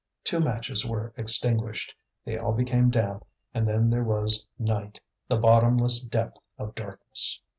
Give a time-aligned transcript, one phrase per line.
[0.23, 1.93] Two matches were extinguished.
[2.25, 7.39] They all became damp and then there was night, the bottomless depth of darkness.